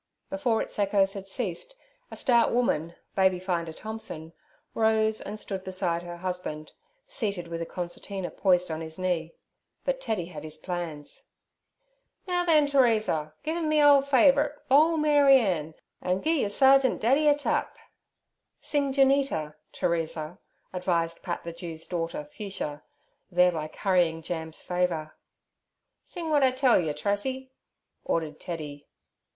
[0.31, 1.75] Before its echoes had ceased,
[2.09, 4.33] a stout woman, Babyfinder Thompson,
[4.73, 6.71] rose and stood beside her husband,
[7.05, 9.35] seated with a concertina poised on his knee.
[9.85, 11.25] But Teddy had his plans.
[12.27, 17.27] 'Now then, Teresa, giv' 'em me old favourite, "Bole Maryann," an' gi' yer Sergeant Daddy
[17.27, 17.77] a tap.'
[18.59, 20.39] 'Sing "Jewnita," Teresa'
[20.73, 22.81] advised Pat the Jew's daughter Fuchsia,
[23.29, 25.15] thereby currying Jam's favour.
[26.05, 27.51] 'Sing w'at I tell yer, Tressy'
[28.03, 28.87] ordered Teddy.